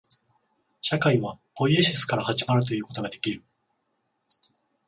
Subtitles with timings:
[0.81, 3.43] 社会はポイエシスから始まるということができる。